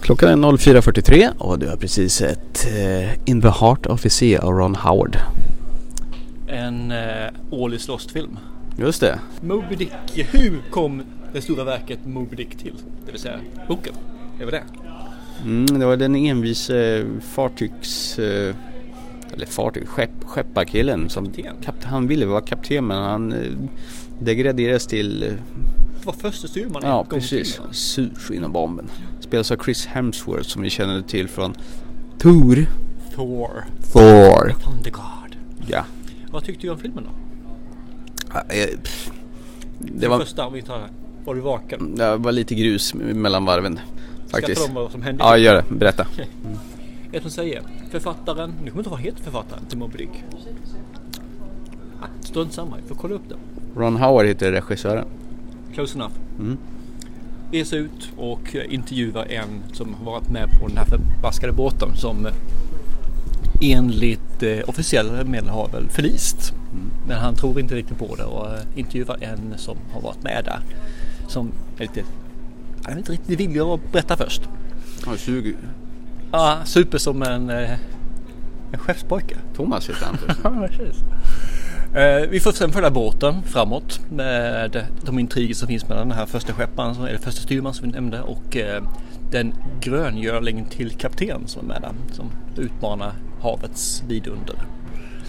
Klockan 0.04 0.44
är 0.44 0.48
04.43 0.48 1.28
och 1.38 1.58
du 1.58 1.68
har 1.68 1.76
precis 1.76 2.14
sett 2.14 2.66
eh, 2.66 3.12
In 3.24 3.42
the 3.42 3.48
Heart 3.48 3.86
of 3.86 4.02
the 4.02 4.10
Sea 4.10 4.42
av 4.42 4.52
Ron 4.52 4.74
Howard. 4.74 5.16
En 6.46 6.90
eh, 6.90 7.30
Åhlis 7.50 7.88
Lost-film. 7.88 8.38
Just 8.76 9.00
det. 9.00 9.18
Moby 9.40 9.76
Dick. 9.76 9.92
Hur 10.14 10.62
kom 10.70 11.02
det 11.32 11.40
stora 11.40 11.64
verket 11.64 11.98
Moby 12.06 12.36
Dick 12.36 12.58
till? 12.58 12.74
Det 13.06 13.12
vill 13.12 13.20
säga 13.20 13.40
boken. 13.68 13.94
Det 14.38 14.44
var 14.44 14.52
det. 14.52 14.62
Mm, 15.42 15.66
det 15.66 15.86
var 15.86 15.96
den 15.96 16.16
envise 16.16 17.06
fartygs... 17.20 18.18
Eh, 18.18 18.54
eller 19.32 19.46
fartyg, 19.46 19.88
skepp, 19.88 20.24
skepparkillen 20.26 21.08
som... 21.10 21.32
Kap, 21.64 21.84
han 21.84 22.06
ville 22.06 22.26
vara 22.26 22.40
kapten 22.40 22.86
men 22.86 23.02
han 23.02 23.34
degraderades 24.18 24.86
till... 24.86 25.38
Eh, 26.06 26.12
Det 26.12 26.22
var 26.22 26.30
första 26.30 26.48
styrman 26.48 26.82
ja, 26.84 27.04
precis. 27.10 27.60
Sur 27.70 28.32
inom 28.34 28.52
bomben. 28.52 28.88
Spelas 29.20 29.50
av 29.50 29.56
Chris 29.64 29.86
Hemsworth 29.86 30.48
som 30.48 30.62
vi 30.62 30.70
känner 30.70 31.02
till 31.02 31.28
från 31.28 31.54
Thor. 32.18 32.66
Thor. 33.14 33.64
Thor. 33.92 34.54
Thunder 34.64 34.90
God. 34.90 35.36
Ja. 35.68 35.84
Vad 36.32 36.44
tyckte 36.44 36.66
du 36.66 36.70
om 36.70 36.78
filmen 36.78 37.04
då? 37.04 37.10
Eh, 38.54 38.66
Det 39.78 40.08
var, 40.08 40.18
första, 40.18 40.46
om 40.46 40.52
vi 40.52 40.62
tar 40.62 40.78
här. 40.78 40.88
Var 41.24 41.34
du 41.34 41.40
vaken? 41.40 41.94
det 41.96 42.16
var 42.16 42.32
lite 42.32 42.54
grus 42.54 42.94
mellan 42.94 43.44
varven. 43.44 43.74
Ska 43.74 43.82
jag 44.22 44.30
Faktiskt. 44.30 44.60
tala 44.66 44.68
om 44.78 44.82
vad 44.84 44.92
som 44.92 45.02
hände? 45.02 45.24
Ja, 45.24 45.36
gör 45.36 45.54
det. 45.54 45.74
Berätta. 45.74 46.06
Okej. 46.12 46.28
Jag 47.12 47.22
som 47.22 47.30
säger, 47.30 47.62
författaren, 47.90 48.50
nu 48.50 48.56
kommer 48.56 48.66
jag 48.70 48.78
inte 48.80 48.88
ihåg 48.88 48.90
vad 48.90 49.00
heter 49.00 49.22
författaren 49.22 49.64
till 49.68 49.78
Moby 49.78 49.98
Dick. 49.98 50.24
Ah, 52.00 52.06
Strunt 52.20 52.52
samma, 52.52 52.76
vi 52.76 52.88
får 52.88 52.94
kolla 52.94 53.14
upp 53.14 53.28
det. 53.28 53.36
Ron 53.80 53.96
Howard 53.96 54.26
heter 54.26 54.52
regissören. 54.52 55.04
Close 55.74 55.98
enough. 55.98 56.12
Mm. 56.38 56.58
Ges 57.52 57.72
ut 57.72 58.10
och 58.16 58.56
eh, 58.56 58.74
intervjuar 58.74 59.24
en 59.24 59.62
som 59.72 59.94
har 59.94 60.04
varit 60.04 60.28
med 60.28 60.48
på 60.60 60.68
den 60.68 60.76
här 60.76 60.84
förbaskade 60.84 61.52
båten 61.52 61.96
som 61.96 62.26
eh, 62.26 62.32
enligt 63.60 64.42
eh, 64.42 64.58
officiella 64.66 65.24
medel 65.24 65.48
har 65.48 65.68
väl 65.68 65.88
förlist. 65.88 66.52
Men 67.06 67.18
han 67.18 67.34
tror 67.34 67.60
inte 67.60 67.74
riktigt 67.74 67.98
på 67.98 68.14
det 68.14 68.24
och 68.24 68.46
eh, 68.46 68.60
intervjuar 68.74 69.16
en 69.20 69.58
som 69.58 69.76
har 69.92 70.00
varit 70.00 70.22
med 70.22 70.44
där. 70.44 70.60
Som 71.28 71.52
är 71.76 71.82
lite, 71.82 72.04
han 72.84 72.94
är 72.94 72.98
inte 72.98 73.12
riktigt 73.12 73.40
villig 73.40 73.60
att 73.60 73.92
berätta 73.92 74.16
först. 74.16 74.42
Han 75.06 75.18
suger. 75.18 75.54
Ja, 76.32 76.60
super 76.64 76.98
som 76.98 77.22
en, 77.22 77.50
eh, 77.50 77.70
en 78.72 78.78
skeppspojke. 78.78 79.36
Thomas 79.56 79.88
heter 79.88 80.06
han. 80.42 80.68
Eh, 81.94 82.28
vi 82.30 82.40
får 82.40 82.52
sen 82.52 82.72
följa 82.72 82.90
båten 82.90 83.42
framåt 83.42 84.00
med 84.10 84.86
de 85.02 85.18
intriger 85.18 85.54
som 85.54 85.68
finns 85.68 85.88
mellan 85.88 86.08
den 86.08 86.18
här 86.18 86.26
första 86.26 86.52
skepparen, 86.52 86.96
eller 86.96 87.18
första 87.18 87.42
styrman 87.42 87.74
som 87.74 87.86
vi 87.86 87.92
nämnde 87.92 88.20
och 88.20 88.56
eh, 88.56 88.82
den 89.30 89.54
gröngörlingen 89.80 90.64
till 90.64 90.90
kapten 90.90 91.46
som 91.46 91.64
är 91.64 91.74
med 91.74 91.82
där 91.82 92.14
som 92.14 92.30
utmanar 92.56 93.12
havets 93.40 94.02
vidunder. 94.08 94.56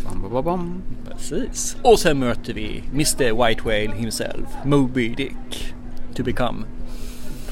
Bam, 0.04 0.22
bam, 0.22 0.32
bam, 0.32 0.44
bam. 0.44 0.82
Precis. 1.12 1.78
Och 1.82 2.00
sen 2.00 2.20
möter 2.20 2.54
vi 2.54 2.84
Mr 2.92 3.48
White 3.48 3.62
Whale 3.64 3.96
himself, 3.96 4.48
Moby 4.66 5.16
Dick, 5.16 5.74
to 6.16 6.24
become. 6.24 6.66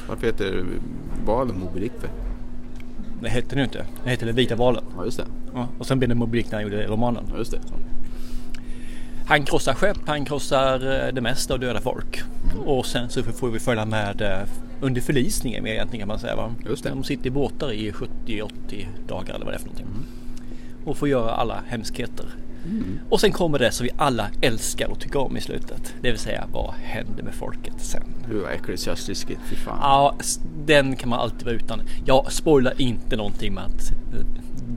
Varför 0.08 0.26
heter 0.26 0.64
valen 1.24 1.60
Moby 1.60 1.80
Dick 1.80 1.92
för? 2.00 2.10
Det 3.22 3.28
hette 3.28 3.48
den 3.48 3.58
ju 3.58 3.64
inte. 3.64 3.86
Den 4.02 4.08
hette 4.10 4.26
den 4.26 4.34
vita 4.34 4.56
valen. 4.56 4.84
Ja, 4.96 5.04
just 5.04 5.18
det. 5.18 5.26
Ja, 5.54 5.68
och 5.78 5.86
sen 5.86 5.98
blev 5.98 6.08
det 6.08 6.14
Moby 6.14 6.38
Dick 6.38 6.50
när 6.50 6.54
han 6.58 6.62
gjorde 6.62 6.86
romanen. 6.86 7.24
Ja, 7.32 7.38
just 7.38 7.50
det. 7.50 7.60
Han 9.26 9.44
krossar 9.44 9.74
skepp, 9.74 9.98
han 10.06 10.24
krossar 10.24 11.06
eh, 11.06 11.14
det 11.14 11.20
mesta 11.20 11.54
och 11.54 11.60
dödar 11.60 11.80
folk. 11.80 12.22
Och 12.66 12.86
sen 12.86 13.08
så 13.10 13.22
får 13.22 13.50
vi 13.50 13.58
följa 13.58 13.84
med 13.84 14.20
eh, 14.20 14.48
under 14.80 15.00
förlisningen 15.00 15.64
mer 15.64 15.72
egentligen 15.72 16.00
kan 16.00 16.08
man 16.08 16.18
säga. 16.18 16.36
Va? 16.36 16.54
Just 16.68 16.84
det. 16.84 16.90
De 16.90 17.04
sitter 17.04 17.26
i 17.26 17.30
båtar 17.30 17.72
i 17.72 17.92
70-80 17.92 18.86
dagar 19.08 19.34
eller 19.34 19.44
vad 19.44 19.54
det 19.54 19.56
är 19.56 19.58
för 19.58 19.66
någonting. 19.66 19.86
Och 20.84 20.96
får 20.96 21.08
göra 21.08 21.30
alla 21.30 21.62
hemskheter. 21.68 22.26
Och 23.10 23.20
sen 23.20 23.32
kommer 23.32 23.58
det 23.58 23.72
som 23.72 23.84
vi 23.84 23.90
alla 23.96 24.30
älskar 24.40 24.88
och 24.88 25.00
tycker 25.00 25.18
om 25.18 25.36
i 25.36 25.40
slutet. 25.40 25.94
Det 26.02 26.10
vill 26.10 26.18
säga 26.18 26.44
vad 26.52 26.74
händer 26.74 27.22
med 27.22 27.34
folket 27.34 27.74
sen? 27.78 28.02
Du 28.30 28.38
var 28.38 28.50
ecklesiastisk, 28.50 29.28
fy 29.28 29.56
fan. 29.56 29.78
Ja, 29.80 30.16
den 30.66 30.96
kan 30.96 31.08
man 31.08 31.20
alltid 31.20 31.42
vara 31.42 31.54
utan. 31.54 31.82
Jag 32.04 32.32
spoilar 32.32 32.80
inte 32.80 33.16
någonting 33.16 33.54
med 33.54 33.64
att 33.64 33.92
eh, 33.92 34.26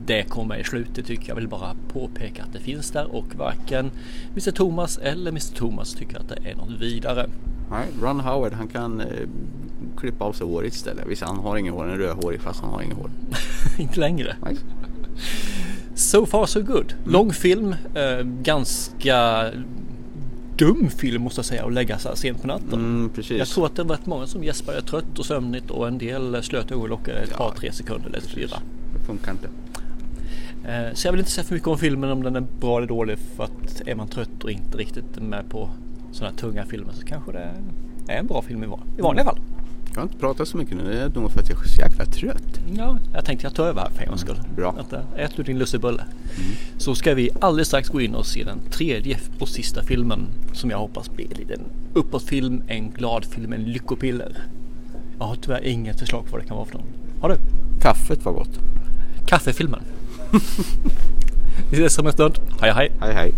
det 0.06 0.24
kommer 0.24 0.58
i 0.58 0.64
slutet 0.64 1.06
tycker 1.06 1.30
jag. 1.30 1.36
Vill 1.36 1.48
bara 1.48 1.76
påpeka 1.88 2.44
att 2.44 2.54
det 2.54 2.60
finns 2.60 2.92
där 2.92 3.16
och 3.16 3.36
varken 3.36 3.92
Mr 4.32 4.52
Thomas 4.52 4.98
eller 4.98 5.32
Mr 5.32 5.56
Thomas 5.56 5.94
tycker 5.94 6.18
att 6.20 6.30
det 6.30 6.50
är 6.50 6.56
något 6.56 6.82
vidare. 6.82 7.30
Nej, 7.72 7.88
Ron 8.02 8.20
Howard 8.20 8.54
han 8.54 8.68
kan 8.68 9.02
eh, 9.02 9.08
klippa 9.98 10.26
av 10.26 10.34
sig 10.34 10.48
håret 10.48 10.74
istället. 10.74 11.06
Visst 11.08 11.24
han 11.24 11.38
har 11.38 11.58
ingen 11.58 11.74
hår, 11.74 11.84
han 11.84 11.94
är 11.94 11.98
rödhårig 11.98 12.42
fast 12.42 12.62
han 12.62 12.70
har 12.70 12.82
ingen 12.82 12.98
hår. 12.98 13.12
inte 13.78 14.00
längre. 14.00 14.36
Nej. 14.42 14.56
So 15.96 16.26
far 16.26 16.46
so 16.46 16.62
good. 16.62 16.94
Lång 17.06 17.34
film, 17.34 17.76
eh, 17.96 18.24
ganska 18.24 19.50
dum 20.58 20.90
film 20.90 21.22
måste 21.22 21.40
jag 21.40 21.46
säga 21.46 21.66
att 21.66 21.74
lägga 21.74 22.00
så 22.00 22.10
här 22.10 22.16
sent 22.16 22.42
på 22.42 22.48
natten. 22.48 22.74
Mm. 22.74 23.12
Jag 23.30 23.48
tror 23.48 23.66
att 23.66 23.76
det 23.76 23.84
var 23.84 23.96
rätt 23.96 24.06
många 24.06 24.28
som 24.28 24.44
gäspade 24.44 24.82
trött 24.82 25.20
och 25.20 25.26
sömnigt 25.26 25.72
och 25.72 25.88
en 25.88 25.98
del 25.98 26.44
slöt 26.44 26.72
ögonlocken 26.72 27.16
ett 27.18 27.38
par 27.38 27.52
tre 27.52 27.72
sekunder 27.72 28.10
eller 28.10 28.22
fyra. 28.22 28.58
Det 28.94 29.06
funkar 29.06 29.32
inte. 29.32 29.48
Eh, 30.68 30.94
Så 30.94 31.08
jag 31.08 31.12
vill 31.12 31.20
inte 31.20 31.32
säga 31.32 31.46
för 31.46 31.54
mycket 31.54 31.68
om 31.68 31.78
filmen 31.78 32.12
om 32.12 32.24
den 32.24 32.36
är 32.36 32.44
bra 32.60 32.78
eller 32.78 32.88
dålig 32.88 33.18
för 33.36 33.44
att 33.44 33.82
är 33.86 33.96
man 33.96 34.08
trött 34.08 34.44
och 34.44 34.52
inte 34.52 34.78
riktigt 34.78 35.20
med 35.22 35.50
på 35.50 35.70
sådana 36.12 36.32
här 36.32 36.38
tunga 36.38 36.66
filmer 36.66 36.94
så 36.94 37.06
kanske 37.06 37.32
det 37.32 37.52
är 38.08 38.18
en 38.20 38.28
bra 38.28 38.42
film 38.42 38.64
i 38.64 38.68
van- 38.68 38.84
i 38.98 39.02
vanliga 39.02 39.26
fall. 39.26 39.40
Jag 39.94 40.02
har 40.02 40.04
inte 40.04 40.18
pratat 40.18 40.48
så 40.48 40.58
mycket 40.58 40.78
nu, 40.78 40.84
det 40.84 41.02
är 41.02 41.10
nog 41.10 41.32
för 41.32 41.40
att 41.40 41.50
jag 41.50 41.64
är 41.64 41.68
så 41.68 41.82
jäkla 41.82 42.06
trött. 42.06 42.60
Ja, 42.78 42.98
jag 43.14 43.26
tänkte 43.26 43.46
jag 43.46 43.54
tar 43.56 43.66
över 43.66 43.82
här 43.82 43.90
för 43.90 44.02
en 44.04 44.08
gångs 44.10 44.22
skull. 44.22 44.40
Bra. 44.56 44.76
Äh, 44.92 45.24
ät 45.24 45.32
du 45.36 45.44
din 45.44 45.60
lussebulle. 45.60 46.04
Så 46.78 46.96
ska 46.96 47.14
vi 47.14 47.30
alldeles 47.42 47.68
strax 47.68 47.90
gå 47.90 48.02
in 48.02 48.16
och 48.16 48.26
se 48.26 48.44
den 48.44 48.60
tredje 48.72 49.18
och 49.40 49.50
sista 49.50 49.84
filmen 49.84 50.28
som 50.54 50.70
jag 50.70 50.78
hoppas 50.78 51.10
blir 51.16 51.32
en 51.32 51.38
liten 51.38 51.62
uppåtfilm, 51.94 52.64
en 52.68 52.92
glad 52.92 53.26
film, 53.26 53.54
en 53.54 53.64
lyckopiller. 53.64 54.38
Jag 55.20 55.26
har 55.26 55.36
tyvärr 55.36 55.64
inget 55.66 56.00
förslag 56.00 56.26
på 56.26 56.32
vad 56.32 56.42
det 56.42 56.48
kan 56.48 56.58
vara 56.58 56.66
för 56.68 56.78
någon. 56.78 56.88
Har 57.22 57.30
du? 57.30 57.36
Kaffet 57.82 58.26
var 58.26 58.34
gott. 58.34 58.60
Kaffefilmen. 59.28 59.82
vi 61.70 61.78
ses 61.78 61.98
om 61.98 62.08
en 62.08 62.12
stund. 62.14 62.40
hi. 62.62 62.70
Hi, 62.70 62.90
hi. 63.02 63.14
hej. 63.14 63.34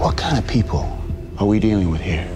What 0.00 0.16
kind 0.16 0.38
of 0.38 0.46
people 0.46 0.84
are 1.38 1.46
we 1.46 1.60
dealing 1.60 1.90
with 1.90 2.00
here? 2.00 2.26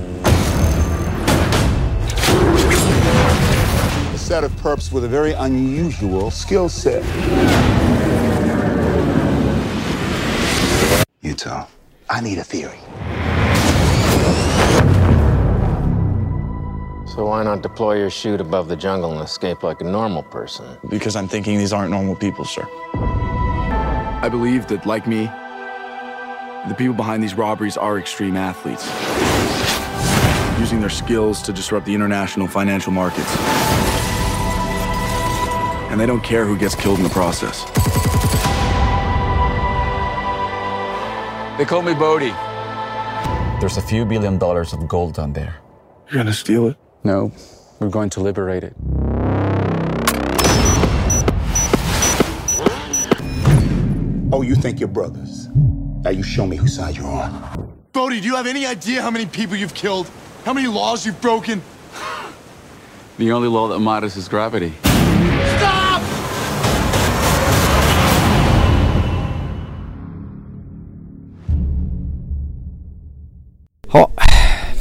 A 4.14 4.18
set 4.18 4.44
of 4.44 4.52
perps 4.62 4.92
with 4.92 5.04
a 5.04 5.08
very 5.08 5.32
unusual 5.32 6.30
skill 6.30 6.68
set. 6.68 7.02
Utah, 11.22 11.66
I 12.08 12.20
need 12.20 12.38
a 12.38 12.44
theory. 12.44 12.78
So 17.16 17.24
why 17.24 17.42
not 17.42 17.62
deploy 17.62 17.96
your 17.96 18.10
chute 18.10 18.42
above 18.42 18.68
the 18.68 18.76
jungle 18.76 19.10
and 19.12 19.22
escape 19.22 19.62
like 19.62 19.80
a 19.80 19.84
normal 19.84 20.22
person? 20.22 20.76
Because 20.90 21.16
I'm 21.16 21.26
thinking 21.26 21.56
these 21.56 21.72
aren't 21.72 21.90
normal 21.90 22.14
people, 22.14 22.44
sir. 22.44 22.68
I 22.92 24.28
believe 24.30 24.66
that, 24.66 24.84
like 24.84 25.06
me, 25.06 25.24
the 26.68 26.74
people 26.76 26.92
behind 26.92 27.22
these 27.22 27.32
robberies 27.32 27.78
are 27.78 27.98
extreme 27.98 28.36
athletes, 28.36 28.84
using 30.60 30.78
their 30.78 30.90
skills 30.90 31.40
to 31.44 31.54
disrupt 31.54 31.86
the 31.86 31.94
international 31.94 32.48
financial 32.48 32.92
markets. 32.92 33.34
And 35.90 35.98
they 35.98 36.04
don't 36.04 36.22
care 36.22 36.44
who 36.44 36.58
gets 36.58 36.74
killed 36.74 36.98
in 36.98 37.02
the 37.02 37.08
process. 37.08 37.64
They 41.56 41.64
call 41.64 41.80
me 41.80 41.94
Bodhi. 41.94 42.34
There's 43.58 43.78
a 43.78 43.82
few 43.82 44.04
billion 44.04 44.36
dollars 44.36 44.74
of 44.74 44.86
gold 44.86 45.14
down 45.14 45.32
there. 45.32 45.56
You're 46.10 46.18
gonna 46.18 46.34
steal 46.34 46.66
it? 46.66 46.76
No, 47.06 47.30
we're 47.78 47.88
going 47.88 48.10
to 48.10 48.20
liberate 48.20 48.64
it. 48.64 48.74
Oh, 54.32 54.42
you 54.42 54.56
think 54.56 54.80
you're 54.80 54.88
brothers? 54.88 55.46
Now 55.54 56.10
you 56.10 56.24
show 56.24 56.48
me 56.48 56.56
whose 56.56 56.74
side 56.74 56.96
you're 56.96 57.06
on. 57.06 57.78
Bodie, 57.92 58.20
do 58.20 58.26
you 58.26 58.34
have 58.34 58.48
any 58.48 58.66
idea 58.66 59.02
how 59.02 59.12
many 59.12 59.24
people 59.24 59.54
you've 59.54 59.72
killed? 59.72 60.10
How 60.44 60.52
many 60.52 60.66
laws 60.66 61.06
you've 61.06 61.20
broken? 61.20 61.62
The 63.18 63.30
only 63.30 63.46
law 63.46 63.68
that 63.68 63.78
matters 63.78 64.16
is 64.16 64.28
gravity. 64.28 64.72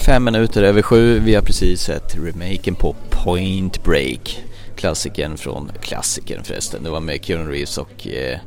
Fem 0.05 0.23
minuter 0.23 0.63
över 0.63 0.81
sju. 0.81 1.19
Vi 1.19 1.35
har 1.35 1.41
precis 1.41 1.81
sett 1.81 2.15
remaken 2.15 2.75
på 2.75 2.95
Point 3.09 3.83
Break. 3.83 4.43
Klassikern 4.75 5.37
från 5.37 5.71
klassikern 5.81 6.43
förresten. 6.43 6.83
Det 6.83 6.89
var 6.89 6.99
med 6.99 7.25
Keanu 7.25 7.51
Reeves 7.51 7.77
och 7.77 8.07
eh, 8.07 8.39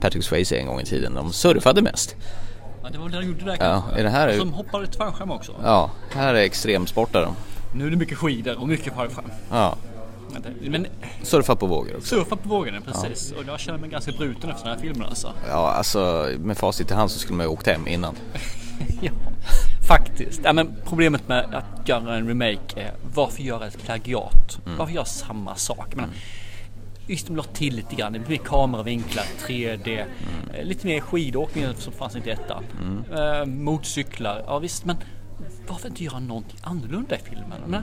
Patrick 0.00 0.24
Swayze 0.24 0.56
en 0.56 0.66
gång 0.66 0.80
i 0.80 0.84
tiden. 0.84 1.14
De 1.14 1.32
surfade 1.32 1.82
mest. 1.82 2.16
Ja, 2.82 2.88
det 2.92 2.98
var 2.98 3.08
det 3.08 3.20
de 3.20 3.26
gjorde 3.26 3.44
där 3.44 3.56
Ja, 3.60 3.82
är 3.96 4.02
det 4.02 4.10
här- 4.10 4.38
Som 4.38 4.52
hoppade 4.52 4.86
fallskärm 4.98 5.30
också. 5.30 5.52
Ja, 5.62 5.90
här 6.14 6.34
är 6.34 6.38
extremsportare. 6.44 7.28
Nu 7.74 7.86
är 7.86 7.90
det 7.90 7.96
mycket 7.96 8.18
skidor 8.18 8.60
och 8.60 8.68
mycket 8.68 8.94
fallskärm. 8.94 9.30
Ja, 9.50 9.76
Men 10.60 10.86
surfa 11.22 11.56
på 11.56 11.66
vågor 11.66 11.96
också. 11.96 12.08
surfa 12.16 12.36
på 12.36 12.48
vågorna 12.48 12.80
precis. 12.80 13.32
Och 13.32 13.42
jag 13.46 13.60
känner 13.60 13.78
mig 13.78 13.90
ganska 13.90 14.12
bruten 14.12 14.50
efter 14.50 14.64
den 14.64 14.74
här 14.74 14.82
filmen 14.82 15.08
alltså. 15.08 15.32
Ja, 15.48 15.70
alltså 15.72 16.30
med 16.38 16.56
facit 16.58 16.90
i 16.90 16.94
hand 16.94 17.10
så 17.10 17.18
skulle 17.18 17.36
man 17.36 17.46
ju 17.46 17.50
åkt 17.52 17.66
hem 17.66 17.88
innan. 17.88 18.14
ja, 19.00 19.10
faktiskt. 19.86 20.40
Ja, 20.44 20.52
men 20.52 20.76
problemet 20.84 21.28
med 21.28 21.54
att 21.54 21.88
göra 21.88 22.16
en 22.16 22.28
remake 22.28 22.80
är 22.80 22.92
varför 23.14 23.42
göra 23.42 23.66
ett 23.66 23.82
plagiat? 23.82 24.58
Mm. 24.66 24.78
Varför 24.78 24.94
göra 24.94 25.04
samma 25.04 25.54
sak? 25.54 25.94
Men, 25.94 26.10
Just 27.08 27.26
de 27.26 27.36
la 27.36 27.42
till 27.42 27.76
lite 27.76 27.94
grann, 27.96 28.12
det 28.12 28.18
blir 28.18 28.38
kameravinklar, 28.38 29.24
3D, 29.46 30.04
eh, 30.54 30.64
lite 30.64 30.86
mer 30.86 31.00
skidåkning 31.00 31.64
som 31.78 31.92
fanns 31.92 32.16
inte 32.16 32.28
i 32.28 32.32
ettan. 32.32 32.64
Mm. 32.80 33.04
Eh, 33.12 33.46
motorcyklar, 33.46 34.42
ja 34.46 34.58
visst 34.58 34.84
men 34.84 34.96
varför 35.68 35.88
inte 35.88 36.04
göra 36.04 36.18
någonting 36.18 36.58
annorlunda 36.62 37.16
i 37.16 37.18
filmen? 37.18 37.60
Men, 37.66 37.82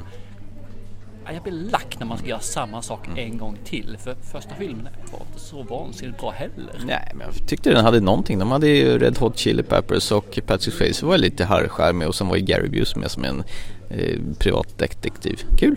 jag 1.34 1.44
blir 1.44 1.54
lack 1.54 1.96
när 2.00 2.06
man 2.06 2.18
ska 2.18 2.28
göra 2.28 2.40
samma 2.40 2.82
sak 2.82 3.08
Mm. 3.08 3.20
en 3.32 3.38
gång 3.38 3.58
till 3.66 3.98
för 4.04 4.16
första 4.32 4.56
filmen 4.56 4.88
var 5.12 5.20
inte 5.28 5.40
så 5.40 5.64
vansinnigt 5.64 6.20
bra 6.20 6.32
heller. 6.32 6.82
Nej, 6.86 7.12
men 7.16 7.28
jag 7.28 7.48
tyckte 7.48 7.70
den 7.74 7.86
hade 7.86 8.00
någonting. 8.00 8.40
De 8.40 8.52
hade 8.52 8.68
ju 8.68 9.00
Red 9.00 9.18
Hot 9.18 9.38
Chili 9.38 9.64
Peppers 9.64 10.12
och 10.12 10.40
Patrick 10.48 10.74
Swayze 10.76 11.06
var 11.06 11.18
lite 11.18 11.46
harrcharmig 11.46 12.08
och 12.08 12.16
sen 12.16 12.28
var 12.28 12.36
ju 12.36 12.42
Gary 12.42 12.70
Busey 12.70 13.00
med 13.02 13.12
som 13.12 13.24
en 13.24 13.44
eh, 13.90 14.20
privatdetektiv. 14.40 15.40
Kul! 15.60 15.76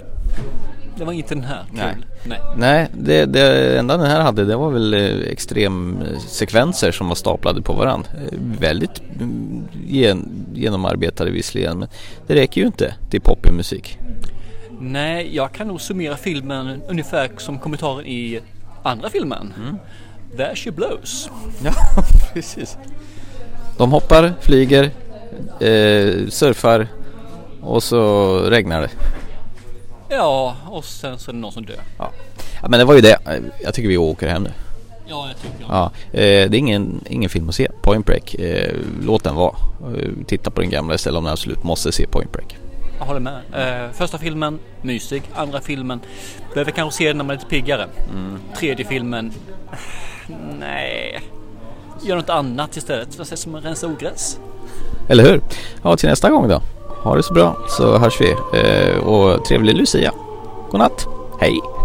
Det 0.98 1.04
var 1.04 1.12
inte 1.12 1.34
den 1.34 1.44
här, 1.44 1.64
kul. 1.68 1.76
Nej. 1.78 1.96
Nej. 2.24 2.38
Nej, 2.56 2.88
det, 2.98 3.24
det 3.24 3.78
enda 3.78 3.96
den 3.96 4.06
här 4.06 4.20
hade 4.20 4.44
det 4.44 4.56
var 4.56 4.70
väl 4.70 4.94
eh, 4.94 5.30
extremsekvenser 5.30 6.92
som 6.92 7.08
var 7.08 7.14
staplade 7.14 7.62
på 7.62 7.72
varandra. 7.72 8.08
Eh, 8.14 8.38
väldigt 8.60 9.02
mm, 9.20 9.68
gen, 9.86 10.46
genomarbetade 10.54 11.30
visserligen 11.30 11.78
men 11.78 11.88
det 12.26 12.34
räcker 12.34 12.60
ju 12.60 12.66
inte 12.66 12.94
till 13.10 13.20
poppig 13.20 13.52
musik. 13.52 13.98
Nej, 14.80 15.36
jag 15.36 15.52
kan 15.52 15.68
nog 15.68 15.80
summera 15.80 16.16
filmen 16.16 16.82
ungefär 16.88 17.30
som 17.38 17.58
kommentaren 17.58 18.06
i 18.06 18.40
andra 18.82 19.10
filmen. 19.10 19.52
There 20.36 20.56
she 20.56 20.70
blows. 20.70 21.30
Ja, 21.64 21.72
precis. 22.32 22.76
De 23.76 23.92
hoppar, 23.92 24.34
flyger, 24.40 24.84
eh, 25.60 26.28
surfar 26.28 26.88
och 27.60 27.82
så 27.82 28.38
regnar 28.40 28.80
det. 28.80 28.90
Ja, 30.08 30.56
och 30.66 30.84
sen 30.84 31.18
så 31.18 31.30
är 31.30 31.32
det 31.32 31.40
någon 31.40 31.52
som 31.52 31.66
dör. 31.66 31.80
Ja. 31.98 32.10
ja, 32.62 32.68
men 32.68 32.78
det 32.78 32.84
var 32.84 32.94
ju 32.94 33.00
det. 33.00 33.18
Jag 33.62 33.74
tycker 33.74 33.88
vi 33.88 33.96
åker 33.96 34.28
hem 34.28 34.42
nu. 34.42 34.50
Ja, 35.08 35.28
jag 35.28 35.36
tycker 35.36 35.60
jag. 35.60 35.70
Ja, 35.70 35.90
eh, 36.12 36.50
det 36.50 36.56
är 36.56 36.58
ingen, 36.58 37.04
ingen 37.10 37.30
film 37.30 37.48
att 37.48 37.54
se. 37.54 37.68
Point 37.82 38.06
Break. 38.06 38.34
Eh, 38.34 38.74
låt 39.02 39.24
den 39.24 39.34
vara. 39.34 39.54
Eh, 39.80 40.10
titta 40.26 40.50
på 40.50 40.60
den 40.60 40.70
gamla 40.70 40.94
istället 40.94 41.18
om 41.18 41.24
ni 41.24 41.30
absolut 41.30 41.64
måste 41.64 41.92
se 41.92 42.06
Point 42.06 42.32
Break. 42.32 42.56
Jag 42.98 43.06
håller 43.06 43.20
med. 43.20 43.40
Eh, 43.52 43.92
första 43.92 44.18
filmen, 44.18 44.58
mysig. 44.82 45.22
Andra 45.34 45.60
filmen, 45.60 46.00
behöver 46.54 46.70
kanske 46.72 46.98
se 46.98 47.08
den 47.08 47.16
när 47.16 47.24
man 47.24 47.30
är 47.36 47.38
lite 47.38 47.50
piggare. 47.50 47.86
Tredje 48.58 48.84
filmen, 48.84 49.32
nej. 50.60 51.20
Gör 52.02 52.16
något 52.16 52.30
annat 52.30 52.76
istället. 52.76 53.18
Vad 53.18 53.26
sägs 53.26 53.40
som 53.40 53.54
att 53.54 53.64
rensa 53.64 53.86
ogräs? 53.86 54.38
Eller 55.08 55.24
hur? 55.24 55.40
Ja, 55.82 55.96
till 55.96 56.08
nästa 56.08 56.30
gång 56.30 56.48
då. 56.48 56.62
Ha 57.02 57.16
det 57.16 57.22
så 57.22 57.34
bra 57.34 57.56
så 57.68 57.98
hörs 57.98 58.20
vi. 58.20 58.30
Eh, 58.30 58.98
och 58.98 59.44
trevlig 59.44 59.76
Lucia. 59.76 60.12
Godnatt. 60.70 61.06
Hej! 61.40 61.60
Chip, 61.60 61.64
chip. 61.64 61.75